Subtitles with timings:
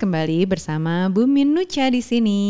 [0.00, 2.42] Kembali bersama Bu Nucha di sini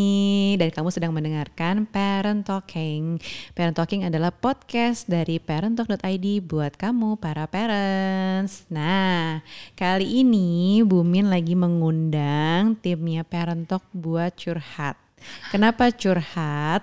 [0.55, 3.19] dan kamu sedang mendengarkan Parent Talking.
[3.59, 8.71] Parent Talking adalah podcast dari parenttalk.id buat kamu para parents.
[8.71, 9.43] Nah,
[9.75, 15.10] kali ini Bu Min lagi mengundang timnya Parent Talk buat curhat.
[15.53, 16.81] Kenapa curhat?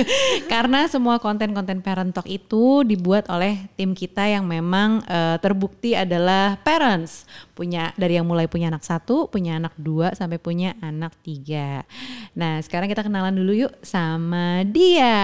[0.52, 6.58] Karena semua konten-konten Parent Talk itu dibuat oleh tim kita yang memang eh, terbukti adalah
[6.66, 7.28] parents.
[7.54, 11.86] Punya dari yang mulai punya anak satu, punya anak dua, sampai punya anak tiga.
[12.34, 15.16] Nah sekarang kita kenalan dulu yuk sama dia.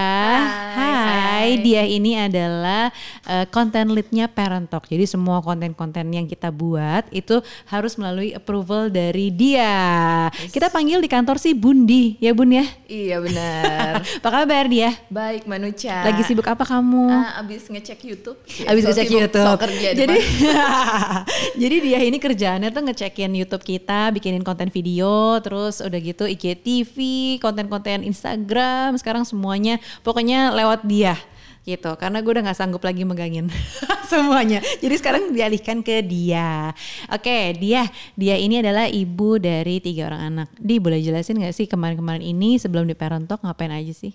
[0.73, 1.65] Hai, hai.
[1.65, 2.89] dia ini adalah
[3.27, 4.87] eh, konten leadnya Parent Talk.
[4.87, 10.29] Jadi semua konten-konten yang kita buat itu harus melalui approval dari dia.
[10.31, 12.67] Kita panggil di kantor sih Bundi, ya Bun ya.
[12.85, 14.05] Iya benar.
[14.21, 14.93] Apa kabar dia?
[15.09, 16.05] Baik Manuca.
[16.05, 17.09] Lagi sibuk apa kamu?
[17.09, 18.39] Ah, abis ngecek YouTube.
[18.71, 19.47] Abis So ngecek YouTube.
[19.49, 20.17] so kerja di jadi
[21.63, 26.97] jadi dia ini kerjaannya tuh ngecekin YouTube kita, bikinin konten video, terus udah gitu IGTV,
[27.41, 31.17] konten-konten Instagram, sekarang semuanya pokoknya lewat dia
[31.63, 33.47] gitu karena gue udah nggak sanggup lagi megangin
[34.11, 34.59] semuanya.
[34.83, 36.75] Jadi sekarang dialihkan ke dia.
[37.09, 37.87] Oke dia.
[38.19, 40.49] Dia ini adalah ibu dari tiga orang anak.
[40.59, 44.13] Di boleh jelasin nggak sih kemarin-kemarin ini sebelum di parent talk ngapain aja sih?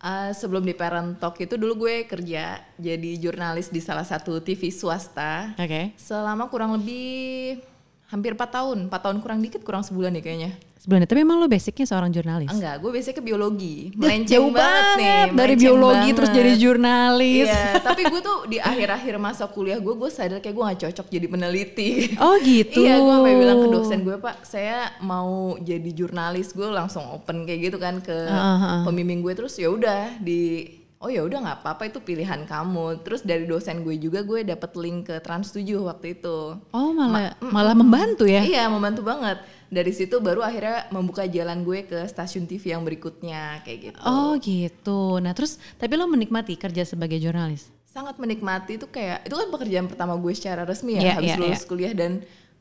[0.00, 4.72] Ah, sebelum di Parent Talk itu dulu gue kerja jadi jurnalis di salah satu TV
[4.72, 5.52] swasta.
[5.60, 5.92] Oke.
[6.00, 7.60] Selama kurang lebih
[8.08, 10.56] hampir 4 tahun, 4 tahun kurang dikit, kurang sebulan ya kayaknya.
[10.80, 13.76] Sebelumnya tapi emang lo basicnya seorang jurnalis Enggak, gue biasanya ke biologi.
[13.92, 16.40] Melenceng jauh banget nih, dari biologi terus banget.
[16.40, 17.48] jadi jurnalis.
[17.52, 21.06] Iya, tapi gue tuh di akhir-akhir masa kuliah gue, gue sadar kayak gue gak cocok
[21.12, 21.90] jadi peneliti.
[22.16, 22.80] Oh gitu.
[22.80, 26.56] Iya, gue sampai bilang ke dosen gue, Pak, saya mau jadi jurnalis.
[26.56, 30.64] Gue langsung open kayak gitu kan ke Ah, pembimbing gue terus ya udah di
[31.00, 33.00] Oh ya udah nggak apa-apa itu pilihan kamu.
[33.00, 36.60] Terus dari dosen gue juga gue dapet link ke Trans 7 waktu itu.
[36.76, 38.44] Oh malah malah membantu ya.
[38.44, 39.40] Iya membantu banget.
[39.72, 44.00] Dari situ baru akhirnya membuka jalan gue ke stasiun TV yang berikutnya kayak gitu.
[44.04, 45.16] Oh gitu.
[45.24, 47.72] Nah terus tapi lo menikmati kerja sebagai jurnalis?
[47.88, 51.64] Sangat menikmati itu kayak itu kan pekerjaan pertama gue secara resmi ya habis iya, lulus
[51.64, 52.20] kuliah dan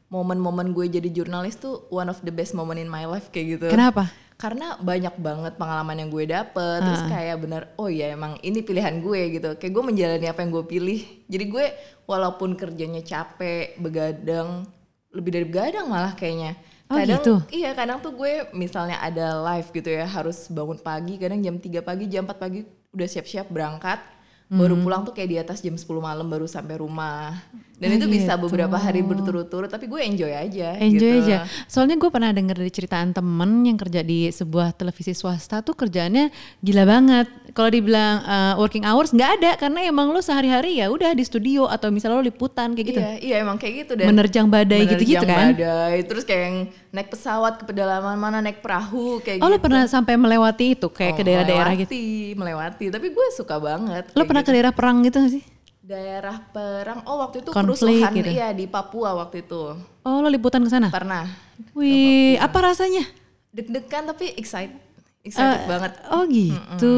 [0.09, 3.67] momen-momen gue jadi jurnalis tuh one of the best moment in my life kayak gitu.
[3.69, 4.09] Kenapa?
[4.39, 9.03] karena banyak banget pengalaman yang gue dapet terus kayak bener oh ya emang ini pilihan
[9.03, 11.65] gue gitu kayak gue menjalani apa yang gue pilih jadi gue
[12.07, 14.63] walaupun kerjanya capek begadang
[15.11, 16.55] lebih dari begadang malah kayaknya
[16.87, 17.35] Oh, kadang gitu?
[17.51, 21.83] iya kadang tuh gue misalnya ada live gitu ya harus bangun pagi kadang jam 3
[21.83, 22.63] pagi jam 4 pagi
[22.95, 23.99] udah siap-siap berangkat
[24.47, 24.81] baru Hmm.
[24.81, 27.37] pulang tuh kayak di atas jam 10 malam baru sampai rumah
[27.79, 28.43] dan Oh, itu bisa gitu.
[28.45, 31.25] beberapa hari berturut-turut tapi gue enjoy aja Enjoy gitu.
[31.25, 31.37] aja.
[31.65, 36.27] Soalnya gue pernah denger dari ceritaan temen yang kerja di sebuah televisi swasta tuh kerjaannya
[36.59, 37.27] gila banget.
[37.49, 41.65] Kalau dibilang uh, working hours nggak ada karena emang lo sehari-hari ya udah di studio
[41.65, 42.99] atau misalnya lo liputan kayak gitu.
[42.99, 45.47] Iya, iya emang kayak gitu dan Menerjang badai menerjang gitu-gitu kan.
[45.49, 46.57] badai, terus kayak yang
[46.89, 49.55] naik pesawat ke pedalaman mana naik perahu kayak Oh gitu.
[49.55, 51.89] lo pernah sampai melewati itu kayak ke Oh, daerah-daerah gitu?
[51.89, 52.85] melewati, melewati.
[52.91, 54.03] Tapi gue suka banget.
[54.11, 54.49] Lo pernah gitu.
[54.49, 55.43] ke daerah perang gitu gak sih?
[55.89, 57.01] Daerah perang?
[57.09, 58.29] Oh waktu itu Konflik kerusuhan gitu.
[58.29, 59.73] iya di Papua waktu itu.
[60.05, 60.93] Oh lo liputan ke sana?
[60.93, 61.25] Pernah.
[61.73, 63.09] Wih, apa rasanya?
[63.49, 64.77] Deg-degan tapi excited.
[65.25, 65.97] Excited banget.
[66.13, 66.95] Oh gitu.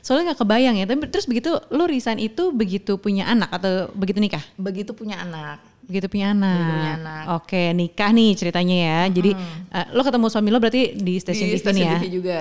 [0.00, 0.86] Soalnya nggak kebayang ya.
[0.86, 4.42] Tapi terus begitu lo resign itu begitu punya anak atau begitu nikah?
[4.54, 5.58] Begitu punya anak.
[5.86, 6.58] Begitu punya anak.
[6.72, 7.22] punya anak.
[7.42, 9.00] Oke, nikah nih ceritanya ya.
[9.10, 9.30] Jadi
[9.72, 11.98] eh, lo ketemu suami lo berarti di stasiun TV stasiun ya.
[11.98, 12.38] TV juga.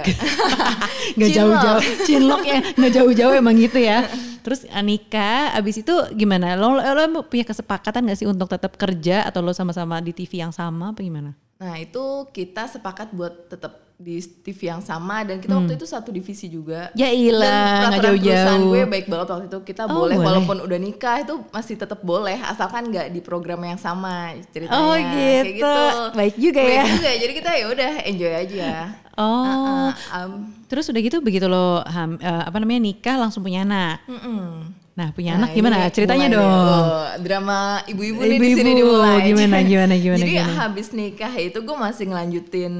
[1.19, 1.81] Gak jauh-jauh.
[2.05, 2.59] Cinlok ya.
[2.61, 4.05] Gak jauh-jauh emang gitu ya.
[4.45, 6.57] Terus eh, nikah, abis itu gimana?
[6.57, 10.41] Lo, lo, lo punya kesepakatan gak sih untuk tetap kerja atau lo sama-sama di TV
[10.41, 11.33] yang sama apa gimana?
[11.61, 16.09] Nah itu kita sepakat buat tetap di TV yang sama dan kita waktu itu satu
[16.09, 16.89] divisi juga.
[16.89, 16.97] Hmm.
[16.97, 18.33] Ya ilah, nggak jauh-jauh.
[18.33, 20.27] perusahaan gue baik banget waktu itu kita Oh, boleh, boleh.
[20.27, 24.81] walaupun udah nikah itu masih tetap boleh asalkan nggak di program yang sama ceritanya.
[24.81, 25.73] Oh, Kayak gitu.
[26.11, 26.83] Baik juga Baik ya.
[26.89, 27.09] juga.
[27.15, 28.69] Jadi kita ya udah enjoy aja.
[29.13, 29.45] Oh,
[29.83, 30.31] Uh, um,
[30.65, 34.01] terus udah gitu begitu lo ham- eh, apa namanya nikah langsung punya anak.
[34.05, 34.71] mm-mm.
[34.91, 35.75] Nah punya Nah, anak gimana?
[35.81, 36.43] ini Ceritanya dong.
[36.43, 39.23] Oh, drama ibu-ibu nih di sini dimulai.
[39.25, 40.53] gimana, gimana, gimana, Jadi gimana?
[40.57, 42.73] habis nikah itu gue masih ngelanjutin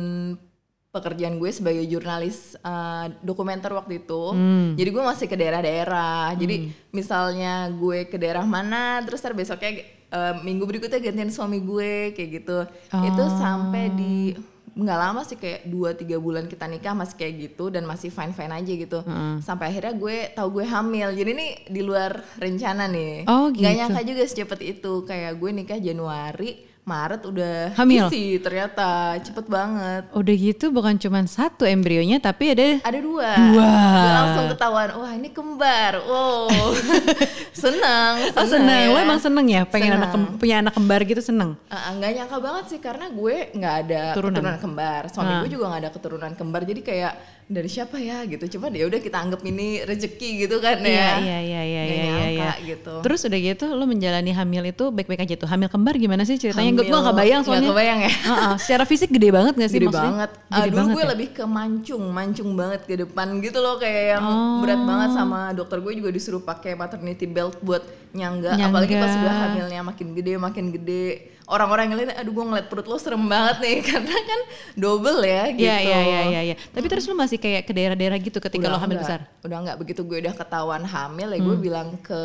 [0.92, 4.22] pekerjaan gue sebagai jurnalis uh, dokumenter waktu itu.
[4.36, 4.76] Hmm.
[4.76, 6.36] Jadi gue masih ke daerah-daerah.
[6.36, 12.12] Jadi misalnya gue ke daerah mana, terus ntar besoknya uh, minggu berikutnya gantian suami gue
[12.12, 12.58] kayak gitu.
[12.92, 14.16] Itu sampai di
[14.72, 18.56] nggak lama sih kayak 2-3 bulan kita nikah masih kayak gitu dan masih fine fine
[18.56, 19.04] aja gitu
[19.44, 23.68] sampai akhirnya gue tahu gue hamil jadi ini di luar rencana nih Oh, gitu.
[23.68, 28.10] nyangka juga secepat itu kayak gue nikah Januari Maret udah Hamil?
[28.10, 30.10] isi ternyata cepet banget.
[30.12, 33.30] Udah gitu bukan cuma satu embrionya tapi ada Ada dua.
[33.48, 33.70] Dua.
[34.18, 36.02] Langsung ketahuan, wah ini kembar.
[36.02, 36.50] Wow.
[37.54, 38.92] seneng, Oh seneng, ya.
[38.92, 40.00] lo emang seneng ya pengen Seneng.
[40.00, 41.54] anak kem- punya anak kembar gitu seneng.
[41.68, 44.34] Uh, nggak nyangka banget sih karena gue nggak ada Turunan.
[44.34, 45.40] keturunan, kembar, suami Ah.
[45.40, 47.14] gue juga nggak ada keturunan kembar, jadi kayak
[47.46, 48.44] dari siapa ya gitu.
[48.52, 51.12] Coba ya udah kita anggap ini rezeki gitu kan Iya ya.
[51.18, 52.26] iya iya iya iya iya.
[52.30, 52.52] iya.
[52.66, 53.02] gitu.
[53.02, 55.46] Terus udah gitu lo menjalani hamil itu baik-baik aja tuh.
[55.46, 56.72] Hamil kembar gimana sih ceritanya?
[56.74, 57.70] Gue gak kebayang soalnya.
[57.70, 58.12] kebayang ya.
[58.12, 60.12] Heeh, secara fisik gede banget gak sih Gede maksudnya?
[60.12, 60.32] banget.
[60.32, 61.10] Gede Ah, dulu banget gue ya?
[61.10, 64.60] lebih ke mancung, mancung banget ke depan gitu loh kayak yang Oh.
[64.60, 68.54] berat banget sama dokter gue juga disuruh pakai maternity belt buat nyangga.
[68.54, 68.68] Nyangga.
[68.70, 71.31] Apalagi pas udah hamilnya makin gede, makin gede.
[71.44, 74.40] Orang-orang ngeliat, aduh gue ngeliat perut lo serem banget nih karena kan
[74.74, 75.64] double ya gitu.
[75.64, 76.42] Iya iya iya iya.
[76.44, 76.56] iya.
[76.68, 79.06] Tapi terus lo masih kayak ke daerah-daerah gitu ketika lo hamil enggak.
[79.06, 79.20] besar?
[79.42, 81.62] Udah nggak begitu gue udah ketahuan hamil ya gue Hmm.
[81.62, 82.22] bilang ke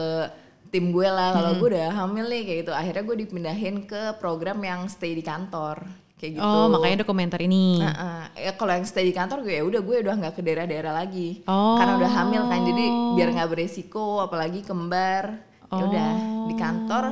[0.67, 2.73] tim gue lah kalau gue udah hamil nih kayak gitu.
[2.73, 5.83] Akhirnya gue dipindahin ke program yang stay di kantor
[6.17, 6.43] kayak gitu.
[6.43, 7.77] Oh makanya ada komentar ini.
[7.79, 7.95] Nah,
[8.33, 10.93] eh, ya kalau yang stay di kantor gue ya udah gue udah nggak ke daerah-daerah
[10.95, 11.77] lagi Oh.
[11.77, 12.85] karena udah hamil kan jadi
[13.15, 15.35] biar nggak beresiko apalagi kembar
[15.67, 16.11] ya udah
[16.47, 17.05] di kantor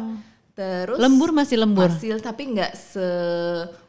[0.55, 1.87] terus Lembur masih lembur?
[1.87, 3.07] masih tapi nggak se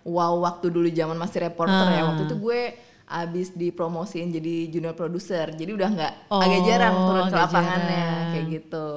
[0.04, 2.06] wow waktu dulu zaman masih reporter ya Ah.
[2.10, 2.62] waktu itu gue
[3.06, 8.30] abis dipromosiin jadi junior produser jadi udah nggak Oh, agak jarang turun ke lapangannya jarang.
[8.32, 8.88] kayak gitu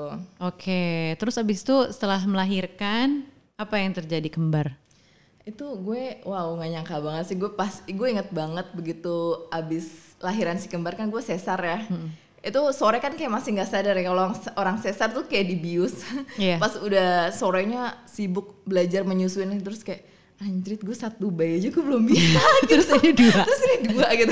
[0.40, 0.84] Oke,
[1.14, 4.72] terus abis itu setelah melahirkan apa yang terjadi kembar?
[5.44, 9.16] itu gue wow nggak nyangka banget sih gue pas gue inget banget begitu
[9.48, 9.88] abis
[10.18, 11.80] lahiran si kembar kan gue sesar ya
[12.40, 16.06] itu sore kan kayak masih nggak sadar ya kalau orang- orang sesar tuh kayak dibius
[16.38, 16.56] Iya.
[16.56, 20.06] pas udah sorenya sibuk belajar menyusuin terus kayak
[20.38, 22.38] anjrit gue satu bayi aja gue belum bisa.
[22.70, 23.42] Terus ini dua.
[23.42, 24.30] terus ini dua gitu.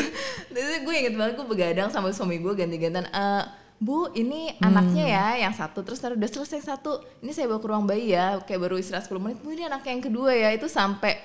[0.49, 3.43] Terus gue inget banget gue begadang sama suami gue ganti-gantian "Eh,
[3.77, 5.83] bu ini anaknya ya yang satu.
[5.83, 8.39] Terus ntar udah selesai satu ini saya bawa ke ruang bayi ya.
[8.41, 10.55] Kayak baru istirahat 10 menit bu ini anaknya yang kedua ya.
[10.55, 11.19] Itu sampai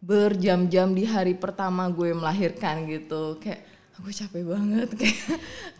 [0.00, 3.38] berjam-jam di hari pertama gue melahirkan gitu.
[3.38, 3.62] Kayak
[4.04, 5.16] aku capek banget kayak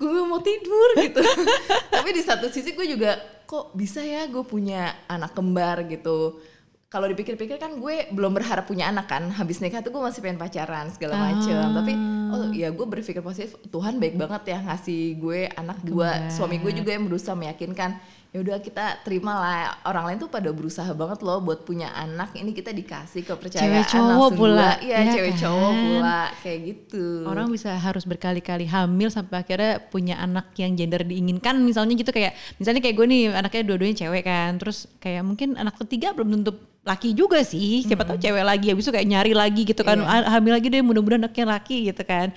[0.00, 1.20] gue gak mau tidur gitu.
[1.94, 5.84] Tapi di satu sisi gue juga kok bisa ya gue punya anak kembar?
[5.84, 6.40] gitu.
[6.88, 9.28] Kalau dipikir-pikir kan gue belum berharap punya anak kan.
[9.28, 11.52] Habis nikah tuh gue masih pengen pacaran segala macem.
[11.52, 11.92] Tapi
[12.32, 16.32] oh ya gue berpikir positif Tuhan baik banget ya ngasih gue anak dua.
[16.32, 18.00] Suami gue juga yang berusaha meyakinkan
[18.34, 19.78] ya udah kita terima lah.
[19.86, 22.34] Orang lain tuh pada berusaha banget loh buat punya anak.
[22.34, 25.42] Ini kita dikasih kepercayaan Cewek cowok pula, iya ya cewek kan?
[25.46, 26.20] cowok pula.
[26.42, 27.06] Kayak gitu.
[27.30, 31.62] Orang bisa harus berkali-kali hamil sampai akhirnya punya anak yang gender diinginkan.
[31.62, 34.58] Misalnya gitu kayak misalnya kayak gue nih anaknya dua-duanya cewek kan.
[34.58, 37.86] Terus kayak mungkin anak ketiga belum tentu laki juga sih.
[37.86, 38.66] Siapa tahu cewek lagi.
[38.74, 40.02] Habis itu kayak nyari lagi gitu kan.
[40.02, 40.10] Iya.
[40.10, 42.34] "Ah, hamil lagi deh mudah-mudahan anaknya laki gitu kan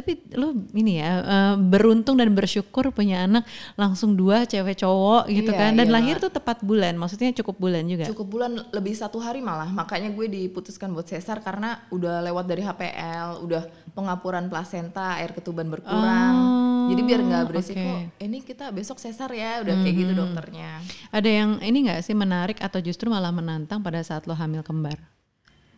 [0.00, 3.44] tapi lu ini ya eh, beruntung dan bersyukur punya anak
[3.76, 5.70] langsung dua cewek cowok gitu Iya, kan.
[5.76, 8.08] Dan iya lahir tuh tepat bulan maksudnya cukup bulan juga.
[8.08, 9.68] Cukup bulan lebih satu hari malah.
[9.68, 13.62] Makanya gue diputuskan buat sesar karena udah lewat dari HPL udah
[13.92, 16.34] pengapuran plasenta air ketuban berkurang.
[16.88, 18.18] Jadi biar nggak beresiko Oh, oke.
[18.18, 20.80] ini kita besok sesar ya udah kayak gitu dokternya.
[21.12, 24.96] Ada yang ini nggak sih menarik atau justru malah menantang pada saat lo hamil kembar?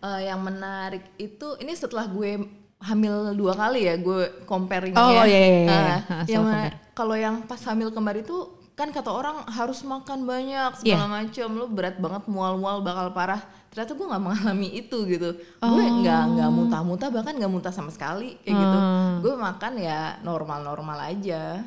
[0.02, 2.42] Eh, yang menarik itu ini setelah gue
[2.82, 5.70] hamil dua kali ya gue comparing Oh, ya iya, iya, iya.
[5.70, 6.76] Eh, Ha, yang setelah mana- compare.
[6.92, 8.36] kalau yang pas hamil kembar itu
[8.72, 10.96] kan kata orang harus makan banyak Iya.
[10.96, 13.38] segala macam lu berat banget mual-mual bakal parah
[13.68, 16.54] ternyata gue nggak mengalami itu gitu gue nggak nggak Oh.
[16.54, 19.14] muntah-muntah bahkan nggak muntah sama sekali kayak gitu Hmm.
[19.20, 21.62] gue makan ya normal-normal aja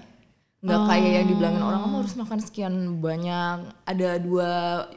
[0.65, 4.50] nggak kayak yang dibilangin orang kamu harus makan sekian banyak ada dua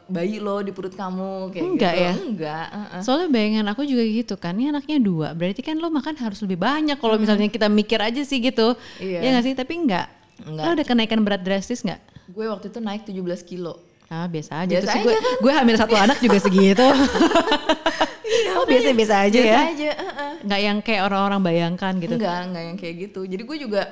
[0.08, 2.12] bayi loh di perut kamu kayak Enggak gitu ya?
[2.16, 3.00] enggak uh-uh.
[3.04, 6.56] Soalnya bayangan aku juga gitu kan, ini anaknya dua, berarti kan lo makan harus lebih
[6.56, 8.72] banyak kalau misalnya kita mikir aja sih gitu.
[8.96, 9.20] Iya.
[9.20, 9.52] Ya nggak sih?
[9.52, 10.06] Tapi enggak.
[10.40, 10.64] Enggak.
[10.64, 12.00] Lo ada kenaikan berat drastis nggak?
[12.28, 14.72] gue waktu itu naik 17 kilo Ah biasa aja.
[14.72, 16.87] Biasa Terus aja gue, gue hamil satu anak juga segitu.
[18.56, 19.60] oh biasa-biasa aja biasa ya?
[19.72, 20.32] aja uh-uh.
[20.44, 22.14] Nggak yang kayak orang-orang bayangkan gitu.
[22.16, 23.82] enggak enggak yang kayak gitu jadi gue juga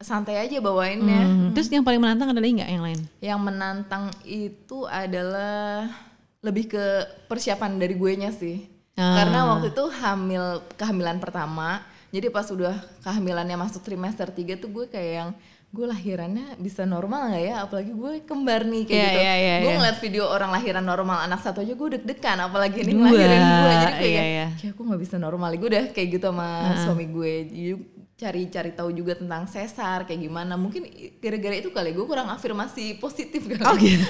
[0.00, 1.22] santai aja bawainnya.
[1.22, 3.00] Hmm, Terus yang paling menantang ada lagi nggak yang lain?
[3.20, 5.92] yang menantang itu adalah
[6.40, 6.84] lebih ke
[7.26, 8.64] persiapan dari gue nya sih.
[8.92, 9.16] Ah.
[9.16, 11.80] karena waktu itu hamil kehamilan pertama.
[12.10, 15.30] Jadi pas udah kehamilannya masuk trimester 3 tuh gue kayak yang
[15.70, 17.54] gue lahirannya bisa normal nggak ya?
[17.64, 19.20] Apalagi gue kembar nih kayak Iya, gitu.
[19.22, 19.78] iya, iya, gue iya.
[19.78, 22.38] ngeliat video orang lahiran normal anak satu aja gue deg-degan.
[22.42, 23.72] Apalagi ini Dua, ngelahirin gue.
[23.72, 24.46] Jadi kayak iya, iya.
[24.58, 25.48] kayak aku nggak bisa normal.
[25.54, 26.48] Gue udah kayak gitu sama
[26.82, 27.32] suami gue.
[27.46, 27.72] Jadi
[28.20, 30.84] cari-cari tahu juga tentang sesar kayak gimana mungkin
[31.24, 34.04] gara-gara itu kali gue kurang afirmasi positif kali Oh gitu.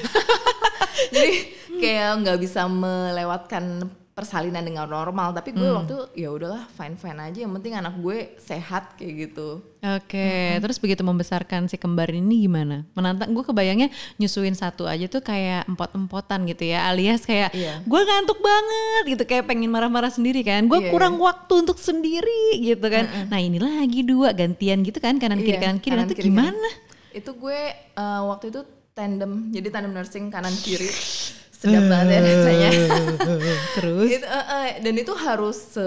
[1.14, 1.32] jadi
[1.78, 3.86] kayak nggak bisa melewatkan
[4.20, 5.80] persalinan dengan normal tapi gue Hmm.
[5.80, 10.28] waktu ya udahlah fine fine aja yang penting anak gue sehat kayak gitu Oke,
[10.60, 12.84] terus begitu membesarkan si kembar ini gimana?
[12.92, 17.80] Menantang gue kebayangnya nyusuin satu aja tuh kayak empot-empotan gitu ya, alias kayak Iya.
[17.80, 20.68] gue ngantuk banget gitu, kayak pengen marah-marah sendiri kan.
[20.68, 23.08] Gue Iya, kurang waktu untuk sendiri gitu kan.
[23.26, 25.92] Nah ini lagi dua gantian gitu kan, kanan kiri Iya, kanan kiri.
[25.96, 26.70] kanan kiri, gimana?
[27.10, 28.60] itu gue eh, waktu itu
[28.92, 30.92] tandem jadi tandem nursing kanan kiri
[31.60, 32.70] sedap banget ya rasanya
[33.76, 34.08] Terus?
[34.08, 35.86] Itu, eh, eh, dan itu harus se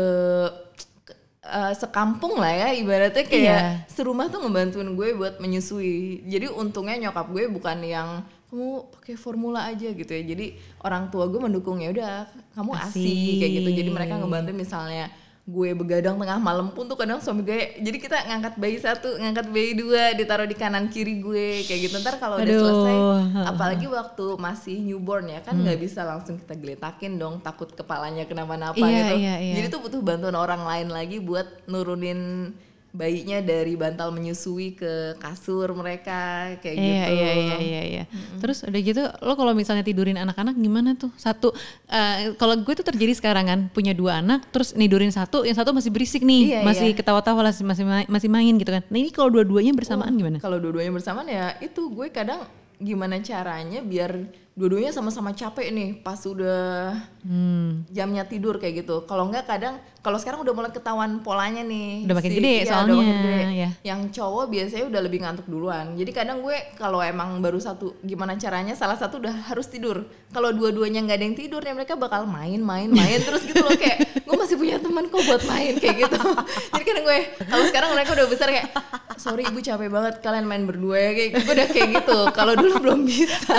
[1.43, 3.59] eh, sekampung lah ya ibaratnya kayak Iya.
[3.89, 8.09] serumah tuh ngebantuin gue buat menyusui jadi untungnya nyokap gue bukan yang
[8.47, 10.53] kamu pakai formula aja gitu ya jadi
[10.85, 13.33] orang tua gue mendukung ya udah kamu asi Asik.
[13.41, 15.09] kayak gitu jadi mereka ngebantu misalnya
[15.43, 19.51] gue begadang tengah malam pun tuh kadang suami gue jadi kita ngangkat bayi satu ngangkat
[19.51, 21.99] bayi dua ditaruh di kanan kiri gue kayak gitu.
[21.99, 22.95] Ntar kalau udah selesai
[23.43, 28.79] apalagi waktu masih newborn ya kan nggak bisa langsung kita geletakin dong takut kepalanya kenapa-napa
[28.79, 29.15] Iya, gitu.
[29.19, 29.53] iya, iya.
[29.59, 32.55] jadi tuh butuh bantuan orang lain lagi buat nurunin
[32.93, 38.03] bayinya dari bantal menyusui ke kasur mereka kayak Iya gitu iya iya iya iya.
[38.37, 41.09] Terus udah gitu lo kalau misalnya tidurin anak-anak gimana tuh?
[41.17, 41.49] Satu
[41.89, 45.73] eh, kalau gue tuh terjadi sekarang kan punya dua anak terus nidurin satu, yang satu
[45.73, 46.95] masih berisik nih, Iya, masih iya.
[46.95, 48.85] ketawa-tawa masih masih ma- masih main gitu kan.
[48.85, 50.37] Nah ini kalau dua-duanya bersamaan gimana?
[50.37, 52.45] kalau dua-duanya bersamaan ya itu gue kadang
[52.77, 56.93] gimana caranya biar dua-duanya sama-sama capek nih pas udah
[57.23, 57.87] Hmm.
[57.87, 59.07] jamnya tidur kayak gitu.
[59.07, 62.03] Kalau enggak kadang kalau sekarang udah mulai ketahuan polanya nih.
[62.03, 63.33] Udah makin gede iya, udah soalnya, makin gede.
[63.55, 63.69] ya.
[63.81, 65.95] Yang cowok biasanya udah lebih ngantuk duluan.
[65.95, 70.03] Jadi kadang gue kalau emang baru satu gimana caranya salah satu udah harus tidur.
[70.29, 73.73] Kalau dua-duanya nggak ada yang tidur ya mereka bakal main main main terus gitu loh
[73.73, 76.19] kayak gue masih punya teman kok buat main kayak gitu.
[76.75, 78.67] Jadi kadang gue kalau sekarang mereka udah besar kayak
[79.15, 82.17] sorry ibu capek banget kalian main berdua ya kayak gue udah kayak gitu.
[82.35, 83.55] Kalau dulu belum bisa.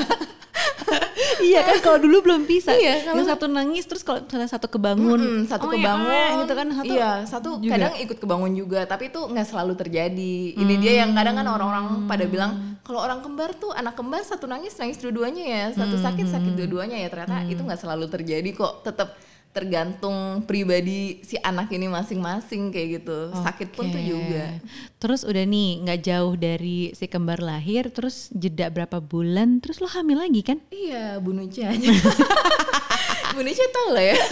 [1.42, 2.72] Iya kan kalau dulu belum bisa.
[2.72, 6.32] Iya, kalau- yang satu nangis terus kalau misalnya satu kebangun, Mm, satu oh, ya, kebangun
[6.44, 6.66] gitu kan.
[6.70, 6.92] Satu.
[6.92, 7.72] iya satu juga.
[7.76, 10.36] kadang ikut kebangun juga tapi itu nggak selalu terjadi.
[10.56, 12.52] Ini dia yang kadang kan orang-orang pada bilang
[12.82, 15.64] kalau orang kembar tuh anak kembar satu nangis nangis dua-duanya ya.
[15.72, 17.08] Satu sakit sakit dua-duanya ya.
[17.08, 18.82] Ternyata itu nggak selalu terjadi kok.
[18.82, 19.16] Tetap
[19.54, 23.30] tergantung pribadi si anak ini masing-masing kayak gitu.
[23.38, 24.58] Sakit pun tuh juga.
[24.98, 29.86] Terus udah nih nggak jauh dari si kembar lahir, terus jeda berapa bulan, terus lo
[29.86, 30.58] hamil lagi kan?
[30.68, 31.86] iya Bu Nucha aja.
[33.34, 34.18] Bu Nucha tau lah ya.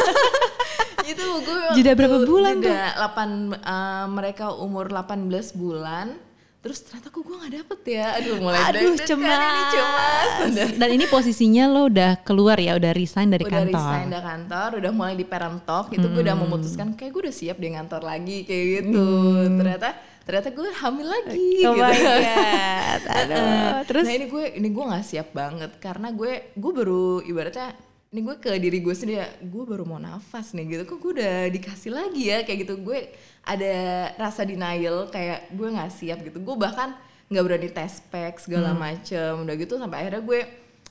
[1.02, 2.70] Itu gue Jeda berapa bulan tuh?
[2.70, 5.18] jeda 8 eh, mereka umur 18
[5.54, 6.14] bulan
[6.62, 9.34] terus ternyata kok gue gak dapet ya aduh mulai Aduh cemas.
[9.34, 13.74] ini cemas udah, Dan ini posisinya lo udah keluar ya, udah resign dari udah kantor.
[13.74, 13.90] Hmm.
[13.90, 17.34] resign dari kantor udah mulai di parent talk itu gue udah memutuskan kayak gue udah
[17.34, 19.06] siap di kantor lagi kayak gitu
[19.52, 19.88] ternyata
[20.22, 21.66] ternyata gue hamil lagi Hmm.
[21.66, 23.02] Oh gitu my god.
[23.10, 23.72] Aduh.
[23.84, 27.74] Terus nah ini gue ini gue nggak siap banget karena gue gue baru ibaratnya
[28.12, 31.12] ini gue ke diri gue sendiri ya gue baru mau nafas nih gitu kok gue
[31.16, 33.08] udah dikasih lagi ya kayak gitu gue
[33.42, 33.72] ada
[34.16, 36.92] rasa denial kayak gue nggak siap gitu gue bahkan
[37.26, 38.80] nggak berani tes pack segala Hmm.
[38.82, 40.40] macem udah gitu sampai akhirnya gue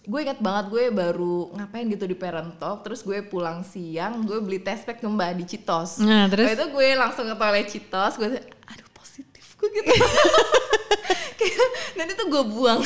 [0.01, 4.41] gue ingat banget gue baru ngapain gitu di parent talk terus gue pulang siang gue
[4.41, 6.49] beli test pack tuh mbak di Citos Nah, terus?
[6.49, 8.29] Waktu itu gue langsung ke toilet Citos gue
[9.61, 9.93] gue gitu.
[11.39, 12.81] Kayak dan itu gue buang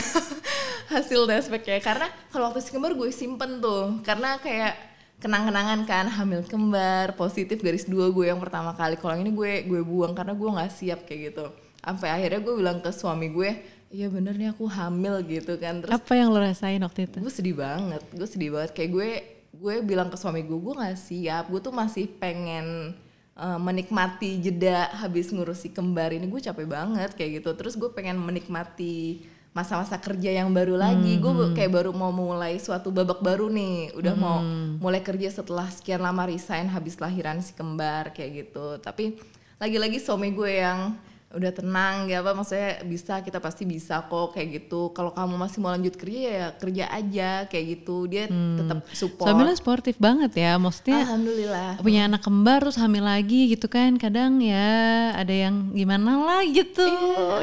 [0.93, 4.75] hasil packnya karena kalau waktu si kembar gue simpen tuh karena kayak
[5.19, 8.99] kenang-kenangan kan hamil kembar positif garis dua gue yang pertama kali.
[8.99, 11.45] Kalau ini gue gue buang karena gue nggak siap kayak gitu.
[11.79, 13.49] Sampai akhirnya gue bilang ke suami gue
[13.95, 15.83] iya bener nih aku hamil gitu kan.
[15.83, 17.17] Terus apa yang lo rasain waktu itu?
[17.23, 18.71] gue sedih banget gue sedih banget.
[18.75, 19.09] Kayak gue
[19.55, 22.91] gue bilang ke suami gue gue nggak siap gue tuh masih pengen
[23.35, 27.51] eh, menikmati jeda habis ngurusi kembar ini gue capek banget kayak gitu.
[27.55, 31.15] Terus gue pengen menikmati masa-masa kerja yang baru lagi.
[31.15, 33.95] Gue kayak baru mau mulai suatu babak baru nih.
[33.95, 34.43] Udah mau
[34.83, 38.75] mulai kerja setelah sekian lama resign habis lahiran si kembar kayak gitu.
[38.83, 39.15] Tapi
[39.55, 40.99] lagi-lagi suami gue yang
[41.35, 44.95] udah tenang ya apa maksudnya bisa kita pasti bisa kok kayak gitu.
[44.95, 48.07] Kalau kamu masih mau lanjut kerja ya kerja aja kayak gitu.
[48.07, 49.27] Dia tetap support.
[49.27, 51.71] Suami lo sportif banget ya, maksudnya alhamdulillah.
[51.83, 53.99] punya anak kembar terus hamil lagi gitu kan.
[53.99, 56.87] Kadang ya ada yang gimana lah gitu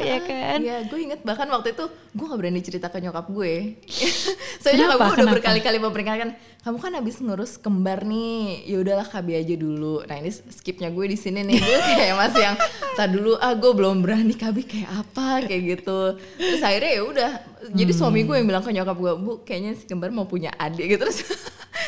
[0.01, 0.59] ya kan?
[0.59, 3.77] Iya, gue inget bahkan waktu itu gue gak berani cerita ke nyokap gue.
[4.61, 6.29] Soalnya nyokap gue udah berkali-kali memperingatkan,
[6.63, 9.99] kamu kan habis ngurus kembar nih, ya udahlah kabi aja dulu.
[10.03, 12.55] Nah ini skipnya gue di sini nih, gue kayak masih yang,
[12.93, 14.31] tak dulu ah gue belum berani.
[14.33, 15.43] Kabi kayak apa?
[15.43, 15.99] Kayak gitu.
[16.33, 17.31] Terus akhirnya ya udah,
[17.69, 20.87] jadi suami gue yang bilang ke nyokap gue, bu kayaknya si kembar mau punya adik.
[20.87, 21.19] Gitu terus,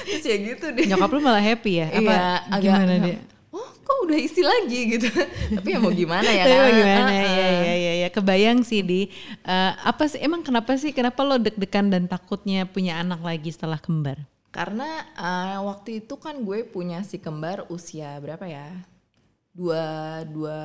[0.04, 0.86] terus ya gitu deh.
[0.86, 1.88] nyokap lu malah happy ya?
[1.90, 3.18] Apa Iya, agak- gimana agak, dia?
[3.50, 4.80] Oh kok udah isi lagi?
[4.92, 5.08] Gitu.
[5.56, 6.68] Tapi ya mau gimana ya kan?
[6.68, 7.12] gimana?
[7.16, 7.24] Ya
[7.64, 9.08] ya ya ya kebayang sih di.
[9.40, 13.80] Eh, apa sih emang kenapa sih kenapa lo deg-degan dan takutnya punya anak lagi setelah
[13.80, 14.20] kembar
[14.56, 14.88] Karena
[15.20, 18.72] uh, waktu itu kan gue punya si kembar usia berapa ya?
[19.52, 19.84] Dua
[20.24, 20.60] dua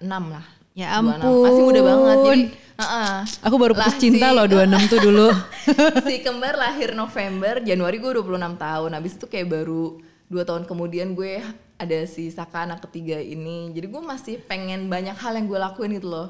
[0.00, 0.46] enam lah.
[0.72, 1.04] Ya 26.
[1.20, 1.44] ampun.
[1.44, 2.16] Masih muda banget.
[2.20, 2.42] Jadi,
[2.80, 3.14] uh-uh.
[3.44, 5.28] Aku baru putus Lah, cinta si- loh 26 tuh dulu.
[6.08, 8.90] si kembar lahir November, Januari gue 26 tahun.
[8.96, 11.40] Habis itu kayak baru dua tahun kemudian gue
[11.76, 13.72] ada si Saka anak ketiga ini.
[13.72, 16.28] Jadi gue masih pengen banyak hal yang gue lakuin gitu loh.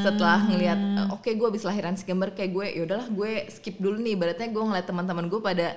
[0.00, 0.80] Setelah ngelihat
[1.12, 4.12] oke gue habis lahiran si kembar kayak gue ya udahlah gue skip dulu nih.
[4.12, 5.76] Ibaratnya gue ngeliat teman-teman gue pada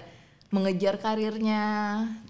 [0.53, 1.63] mengejar karirnya,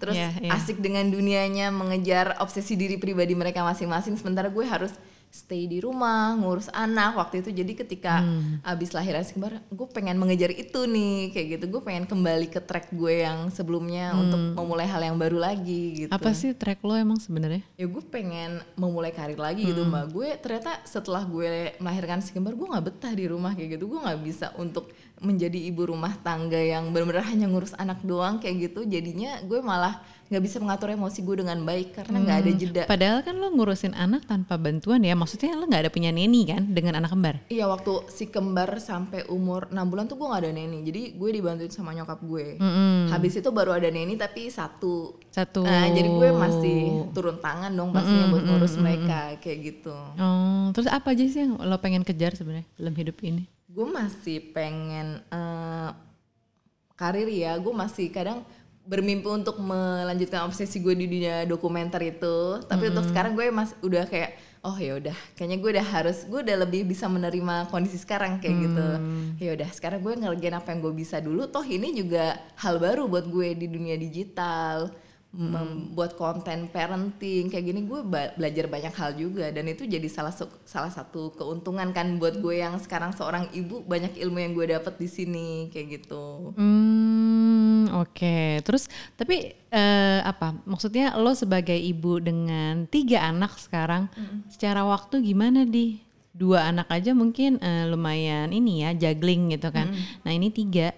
[0.00, 0.50] terus Iya, iya.
[0.56, 4.16] asik dengan dunianya, mengejar obsesi diri pribadi mereka masing-masing.
[4.16, 4.96] Sementara gue harus
[5.34, 7.50] stay di rumah, ngurus anak waktu itu.
[7.50, 8.62] Jadi ketika Hmm.
[8.62, 11.64] abis lahiran si kembar, gue pengen mengejar itu nih, kayak gitu.
[11.74, 16.10] Gue pengen kembali ke track gue yang sebelumnya untuk memulai hal yang baru lagi gitu.
[16.14, 16.22] Hmm.
[16.22, 17.66] Apa sih track lo emang sebenarnya?
[17.74, 19.90] Ya gue pengen memulai karir lagi gitu Hmm.
[19.90, 20.04] mbak.
[20.14, 23.90] Gue ternyata setelah gue melahirkan si kembar, gue nggak betah di rumah kayak gitu.
[23.90, 28.70] Gue nggak bisa untuk menjadi ibu rumah tangga yang benar-benar hanya ngurus anak doang kayak
[28.70, 28.86] gitu.
[28.86, 29.98] Jadinya gue malah
[30.34, 32.42] nggak bisa mengatur emosi gue dengan baik karena nggak Hmm.
[32.42, 32.82] ada jeda.
[32.84, 35.14] Padahal kan lo ngurusin anak tanpa bantuan ya.
[35.14, 37.34] Maksudnya lo nggak ada punya neni kan dengan anak kembar.
[37.46, 41.30] Iya waktu si kembar sampai umur 6 bulan tuh gue gak ada neni Jadi gue
[41.30, 42.58] dibantuin sama nyokap gue
[43.06, 45.62] Habis itu baru ada neni tapi satu Satu.
[45.62, 46.78] Nah jadi gue masih
[47.10, 51.54] turun tangan dong pastinya buat ngurus mereka Kayak gitu Oh, terus apa aja sih yang
[51.56, 53.46] lo pengen kejar sebenarnya dalam hidup ini?
[53.66, 55.90] Gue masih pengen eh,
[56.94, 58.42] karir ya Gue masih kadang
[58.84, 62.60] bermimpi untuk melanjutkan obsesi gue di dunia dokumenter itu.
[62.68, 66.40] Tapi untuk sekarang gue mas udah kayak oh ya udah kayaknya gue udah harus gue
[66.40, 68.88] udah lebih bisa menerima kondisi sekarang kayak gitu.
[69.40, 71.48] Ya udah sekarang gue ngerjain apa yang gue bisa dulu.
[71.48, 74.92] Toh ini juga hal baru buat gue di dunia digital
[75.34, 78.00] membuat konten parenting kayak gini gue
[78.38, 79.50] belajar banyak hal juga.
[79.50, 80.30] Dan itu jadi salah
[80.64, 84.94] salah satu keuntungan kan buat gue yang sekarang seorang ibu banyak ilmu yang gue dapat
[84.94, 86.54] di sini kayak gitu.
[86.54, 87.13] Hmm,
[87.94, 88.60] oke.
[88.66, 90.58] Terus tapi eh, apa?
[90.66, 94.10] Maksudnya lo sebagai ibu dengan tiga anak sekarang,
[94.50, 96.02] secara waktu gimana di?
[96.34, 99.94] Dua anak aja mungkin eh, lumayan ini ya, juggling gitu kan.
[100.26, 100.90] Nah ini tiga.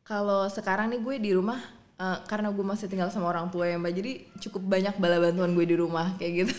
[0.00, 3.80] Kalau sekarang nih gue di rumah eh, karena gue masih tinggal sama orang tua ya
[3.80, 4.12] mbak, jadi
[4.44, 6.56] cukup banyak bala bantuan gue di rumah kayak gitu.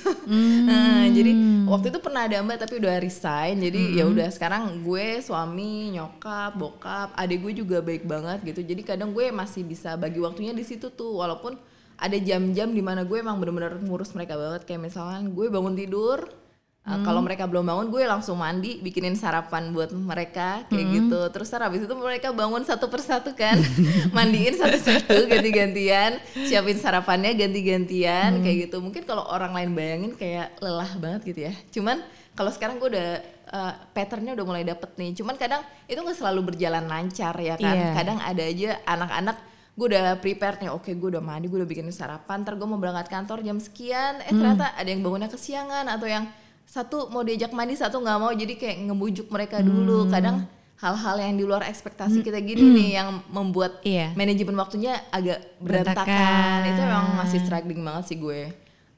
[0.66, 1.32] Nah, jadi
[1.70, 6.58] waktu itu pernah ada mbak tapi udah resign, jadi ya udah sekarang gue suami, nyokap,
[6.58, 8.62] bokap, adik gue juga baik banget gitu.
[8.66, 11.58] Jadi kadang gue masih bisa bagi waktunya di situ tuh, walaupun
[11.98, 14.70] ada jam-jam di mana gue emang bener-bener ngurus mereka banget.
[14.70, 16.47] Kayak misalkan gue bangun tidur
[16.88, 21.20] Uh, Kalau mereka belum bangun, gue langsung mandi, bikinin sarapan buat mereka kayak gitu.
[21.36, 23.60] Terus habis itu mereka bangun satu persatu kan,
[24.16, 26.16] mandiin satu-satu, ganti-gantian,
[26.48, 28.80] siapin sarapannya ganti-gantian kayak gitu.
[28.80, 31.54] Mungkin kalau orang lain bayangin kayak lelah banget gitu ya.
[31.76, 32.00] Cuman
[32.40, 33.10] kalau sekarang gue udah
[33.52, 35.12] uh, patternnya udah mulai dapet nih.
[35.12, 37.76] Cuman kadang itu nggak selalu berjalan lancar ya kan.
[37.76, 38.00] Iya.
[38.00, 39.38] Kadang ada aja anak-anak
[39.78, 42.82] gue udah prepare nih oke gue udah mandi gue udah bikin sarapan ntar gue mau
[42.82, 46.26] berangkat kantor jam sekian eh ternyata ada yang bangunnya kesiangan atau yang
[46.68, 50.44] satu mau diajak mandi satu nggak mau jadi kayak ngebujuk mereka dulu kadang
[50.76, 54.14] hal-hal yang di luar ekspektasi kita gini nih yang membuat Iya.
[54.14, 56.06] manajemen waktunya agak berantakan.
[56.06, 56.60] Berantakan.
[56.68, 58.42] itu emang masih struggling banget sih gue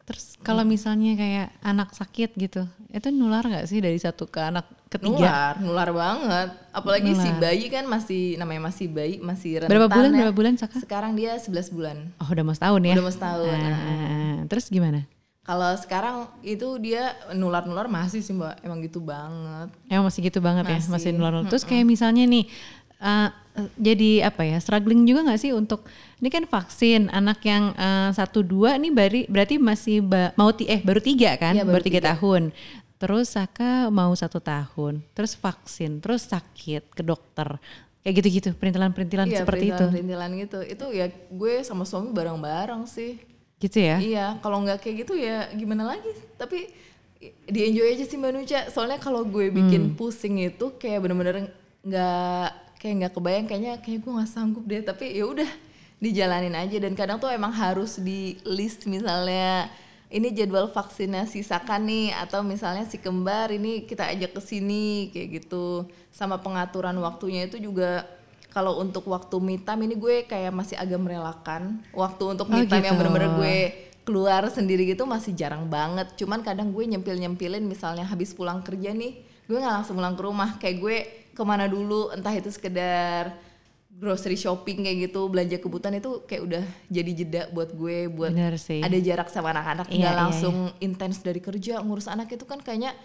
[0.01, 4.65] Terus kalau misalnya kayak anak sakit gitu, itu nular nggak sih dari satu ke anak
[4.89, 5.53] ketiga?
[5.53, 10.09] nular nular banget apalagi si bayi kan masih namanya masih bayi masih rentan Berapa bulan?
[10.09, 10.17] ya.
[10.19, 10.81] Berapa bulan Saka?
[10.81, 12.93] sekarang dia 11 bulan Oh udah mau setahun ya?
[12.97, 13.79] Udah mau setahun, Nah,
[14.49, 15.05] Terus gimana?
[15.49, 19.73] Kalau sekarang itu dia nular-nular masih sih mbak, emang gitu banget.
[19.89, 20.93] Emang masih gitu banget ya, Masih.
[20.93, 21.41] masih nular.
[21.49, 22.45] Terus kayak misalnya nih,
[23.01, 23.33] uh,
[23.73, 25.89] jadi apa ya, struggling juga nggak sih untuk
[26.21, 30.69] ini kan vaksin anak yang uh, satu dua nih bari, berarti masih ba- mau ti
[30.69, 32.43] eh baru tiga kan, Iya, baru baru tiga tahun.
[33.01, 37.57] Terus Saka mau satu tahun, terus vaksin, terus sakit ke dokter,
[38.05, 40.59] kayak gitu-gitu, perintilan-perintilan Iya, seperti itu, perintilan-perintilan gitu.
[40.61, 43.17] Itu ya gue sama suami bareng-bareng sih.
[43.59, 43.95] Gitu ya?
[43.99, 46.09] Iya, kalau nggak kayak gitu ya gimana lagi?
[46.35, 46.71] Tapi
[47.45, 48.59] di enjoy aja sih Mbak Nuca.
[48.71, 49.95] Soalnya kalau gue bikin Hmm.
[49.99, 51.51] pusing itu kayak bener-bener
[51.83, 52.47] nggak
[52.79, 54.79] kayak nggak kebayang kayaknya kayak gue nggak sanggup deh.
[54.79, 55.49] Tapi ya udah
[55.99, 59.67] dijalanin aja dan kadang tuh emang harus di list misalnya
[60.07, 65.43] ini jadwal vaksinasi Saka nih atau misalnya si kembar ini kita ajak ke sini kayak
[65.43, 68.07] gitu sama pengaturan waktunya itu juga
[68.49, 71.85] kalau untuk waktu me time ini gue kayak masih agak merelakan.
[71.93, 73.01] Waktu untuk me Oh, time yang gitu.
[73.05, 73.57] bener-bener gue
[74.01, 76.17] keluar sendiri gitu masih jarang banget.
[76.17, 80.23] Cuman kadang gue nyempil nyempilin misalnya habis pulang kerja nih gue nggak langsung pulang ke
[80.25, 80.49] rumah.
[80.57, 80.97] Kayak gue
[81.33, 83.37] ke mana dulu entah itu sekedar
[83.89, 88.55] grocery shopping kayak gitu belanja kebutuhan itu kayak udah jadi jeda buat gue buat Bener
[88.55, 88.79] sih.
[88.79, 89.91] ada jarak sama anak-anak.
[89.91, 92.95] Iya, nggak iya, langsung intens dari kerja ngurus anak itu kan kayaknya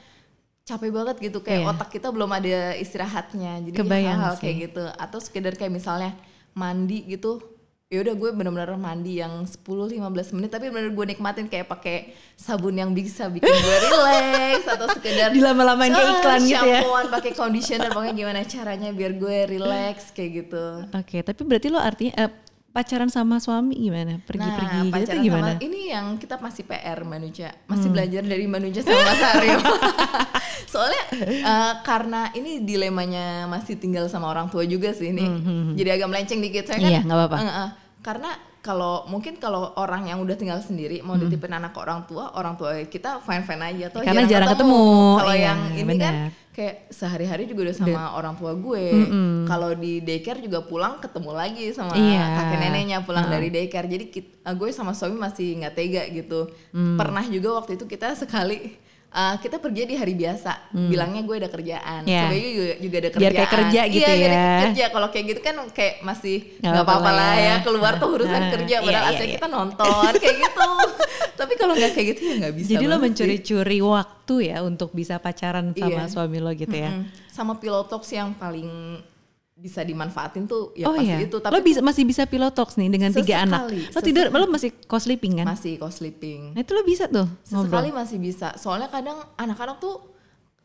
[0.64, 1.70] capek banget gitu kayak Iya.
[1.70, 4.42] otak kita belum ada istirahatnya jadi Kebayang hal-hal sih.
[4.42, 6.16] kayak gitu atau sekedar kayak misalnya
[6.52, 7.44] mandi gitu
[7.86, 10.00] ya udah gue bener-bener mandi yang 10-15
[10.32, 11.96] menit tapi bener gue nikmatin kayak pakai
[12.34, 16.80] sabun yang bisa bikin gue relax atau sekedar Dilama-lamain kayak Ah, iklan gitu ya.
[17.06, 22.14] pakai conditioner pokoknya gimana caranya biar gue relax kayak gitu Oke, tapi berarti lo artinya
[22.18, 22.30] eh,
[22.74, 24.18] pacaran sama suami gimana?
[24.20, 25.50] Pergi-pergi gitu Nah, pacaran gimana?
[25.52, 29.58] sama ini yang kita masih PR manusia masih belajar dari manusia sama Mas Aryo
[30.66, 35.22] soalnya eh, karena ini dilemanya masih tinggal sama orang tua juga sih ini
[35.72, 37.36] jadi agak melenceng dikit saya kan Iya, nggak apa-apa.
[37.38, 37.68] eh, eh,
[38.00, 38.30] karena
[38.64, 42.56] kalau mungkin kalau orang yang udah tinggal sendiri mau dititipin anak ke orang tua orang
[42.56, 44.80] tua kita fine fine aja tuh Karena jarang ketemu.
[45.14, 46.30] kalau Iya, yang ini kan benar.
[46.50, 48.84] kayak sehari-hari juga udah sama orang tua gue
[49.44, 52.24] kalau di daycare juga pulang ketemu lagi sama Iya.
[52.32, 56.48] kakek neneknya pulang dari daycare jadi kit- uh, gue sama suami masih nggak tega gitu
[56.70, 56.96] Hmm.
[56.96, 58.80] pernah juga waktu itu kita sekali
[59.14, 62.10] uh, kita pergi di hari biasa bilangnya gue ada kerjaan Hmm.
[62.10, 62.20] Iya.
[62.20, 64.46] sebenarnya juga, juga ada kerjaan Biar kayak kerja gitu iya, ya.
[64.64, 67.54] kerja kalau kayak gitu kan kayak masih Nggak apa-apa lah ya ya.
[67.62, 69.34] keluar tuh urusan Nah, kerja iya, padahal iya, asli iya.
[69.34, 70.68] kita nonton kayak gitu
[71.34, 75.14] tapi kalau nggak kayak gitu ya nggak bisa Jadi lo mencuri-curi waktu ya untuk bisa
[75.16, 76.10] pacaran sama Iya.
[76.10, 76.90] suami lo gitu ya?
[76.90, 78.98] Mm, sama pilotox yang paling
[79.64, 82.92] bisa dimanfaatin tuh ya oh pasti iya, itu lo tapi bisa masih bisa pilotox nih
[82.92, 83.72] dengan tiga anak.
[83.72, 85.46] Sesekali, Lo tidur, lo masih co-sleeping kan?
[85.48, 87.72] masih co-sleeping Nah itu lo bisa tuh ngobrol.
[87.72, 88.52] Sesekali masih bisa.
[88.60, 90.04] Soalnya kadang anak-anak tuh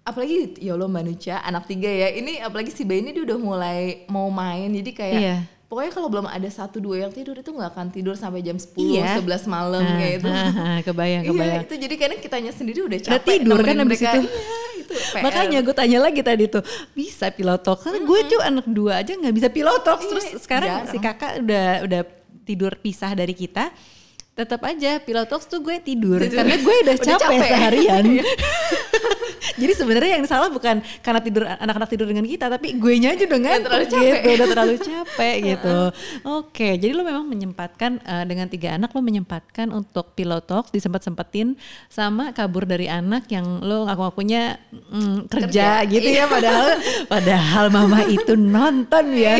[0.04, 2.12] apalagi ya Allah manusia anak tiga ya.
[2.12, 4.68] Ini apalagi si bayi ini dia udah mulai mau main.
[4.68, 5.38] Jadi kayak Iya.
[5.70, 8.74] Pokoknya kalau belum ada satu dua yang tidur itu nggak akan tidur sampai jam 10
[8.76, 9.22] Iya.
[9.22, 10.28] 11 malam Nah, kayak itu.
[10.34, 11.62] nah, kebayang, Iya, kebayang.
[11.64, 14.10] itu jadi kadang kitanya sendiri udah capek Udah tidur kan abis mereka.
[14.12, 14.22] itu.
[14.26, 15.22] Iya, itu PR.
[15.22, 17.78] Makanya gue tanya lagi tadi tuh bisa pilotox.
[17.86, 20.00] Karena gue tuh anak dua aja nggak bisa pilotox.
[20.00, 20.90] Iya, Terus sekarang jarang.
[20.90, 22.02] si kakak udah udah
[22.44, 23.70] tidur pisah dari kita.
[24.40, 26.40] Tetap aja pilotox tuh gue tidur, Tidur.
[26.40, 27.50] karena gue udah Udah capek, capek.
[27.52, 28.04] seharian.
[28.08, 28.24] Iya.
[29.60, 33.28] Jadi sebenarnya yang salah bukan karena tidur anak-anak tidur dengan kita, tapi gue nya aja
[33.28, 34.08] udah ngantuk terlalu capek.
[34.08, 35.78] gitu, udah terlalu capek gitu.
[36.24, 41.60] Oke, jadi lo memang menyempatkan eh, dengan tiga anak lo menyempatkan untuk pilotox disempet-sempetin
[41.92, 46.24] sama kabur dari anak yang lo ngaku-ngakunya mm, kerja, Kerja, gitu iya.
[46.24, 46.68] ya padahal
[47.12, 49.36] padahal mama itu nonton ya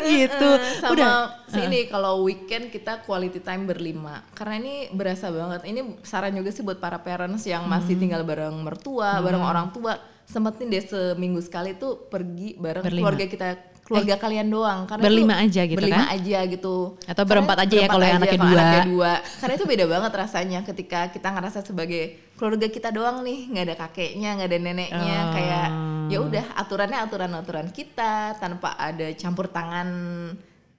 [0.00, 0.48] gitu.
[0.56, 1.12] Eh, sama Udah
[1.52, 6.60] sini kalau weekend kita quality time berlima karena ini berasa banget ini saran juga sih
[6.60, 8.02] buat para parents yang masih Hmm.
[8.02, 12.94] tinggal bareng mertua bareng orang tua sempetin deh seminggu sekali tuh pergi bareng Berlima.
[12.94, 13.48] Eh, keluarga kita
[13.82, 16.14] keluarga kalian doang karena berlima aja gitu berlima kan?
[16.14, 18.54] aja gitu Atau Karena berempat aja ya kalau yang anaknya dua.
[18.54, 23.50] anaknya dua karena itu beda banget rasanya ketika kita ngerasa sebagai keluarga kita doang nih
[23.50, 25.32] nggak ada kakeknya nggak ada neneknya Oh.
[25.34, 25.68] kayak
[26.06, 29.88] ya udah aturannya aturan aturan kita tanpa ada campur tangan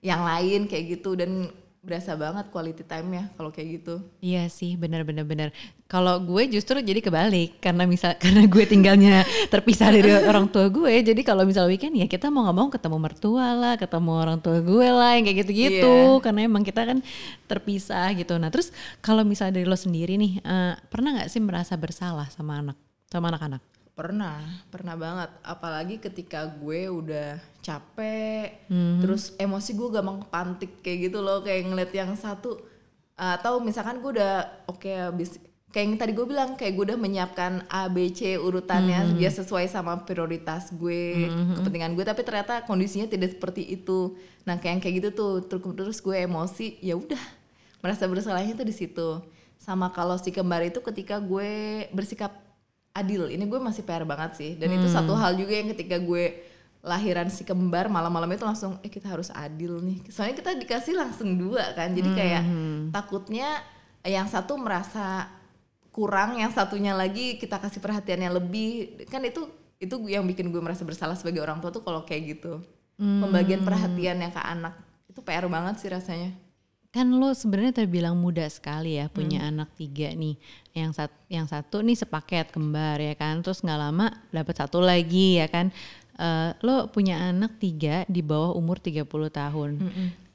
[0.02, 4.06] yang lain kayak gitu dan berasa banget quality time-nya kalau kayak gitu.
[4.22, 5.50] Iya sih, benar-benar benar.
[5.90, 11.02] Kalau gue justru jadi kebalik karena misal karena gue tinggalnya terpisah dari orang tua gue,
[11.02, 14.62] jadi kalau misal weekend ya kita mau nggak mau ketemu mertua lah, ketemu orang tua
[14.62, 16.22] gue lah, yang kayak gitu-gitu.
[16.22, 16.22] Iya.
[16.22, 17.02] Karena emang kita kan
[17.50, 18.38] terpisah gitu.
[18.38, 18.70] Nah terus
[19.02, 22.78] kalau misal dari lo sendiri nih, eh, pernah nggak sih merasa bersalah sama anak,
[23.10, 23.81] sama anak-anak?
[24.02, 24.42] Pernah,
[24.74, 25.30] pernah banget.
[25.46, 28.98] Apalagi ketika gue udah capek, Mhm.
[29.06, 32.58] terus emosi gue gampang kepantik kayak gitu loh, kayak ngeliat yang satu
[33.14, 35.38] atau misalkan gue udah oke habis
[35.70, 39.22] kayak yang tadi gue bilang kayak gue udah menyiapkan A B C urutannya Mhm.
[39.22, 44.74] biar sesuai sama prioritas gue kepentingan gue tapi ternyata kondisinya tidak seperti itu nah kayak
[44.74, 47.22] yang kayak gitu tuh terus terus gue emosi ya udah
[47.80, 49.22] merasa bersalahnya tuh di situ
[49.62, 52.34] sama kalau si kembar itu ketika gue bersikap
[52.92, 53.32] adil.
[53.32, 54.52] Ini gue masih PR banget sih.
[54.60, 56.44] Dan itu satu hal juga yang ketika gue
[56.82, 60.02] lahiran si kembar malam-malam itu langsung eh kita harus adil nih.
[60.10, 61.94] Soalnya kita dikasih langsung dua kan.
[61.94, 62.44] Jadi kayak
[62.92, 63.62] takutnya
[64.04, 65.30] yang satu merasa
[65.92, 69.06] kurang yang satunya lagi kita kasih perhatiannya lebih.
[69.08, 69.48] Kan itu
[69.82, 72.62] itu yang bikin gue merasa bersalah sebagai orang tua tuh kalau kayak gitu.
[73.02, 74.76] Pembagian perhatiannya ke anak.
[75.10, 76.51] Itu PR banget sih rasanya
[76.92, 79.50] Kan lo sebenarnya terbilang muda sekali ya punya Hmm.
[79.56, 80.36] anak tiga nih.
[80.76, 83.40] Yang sat, yang satu nih sepaket kembar ya kan.
[83.40, 85.72] Terus nggak lama dapat satu lagi ya kan.
[86.20, 89.80] Eh, lo punya anak tiga di bawah umur 30 tahun.